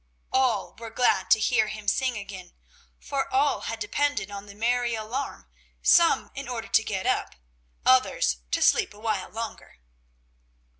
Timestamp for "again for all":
2.17-3.61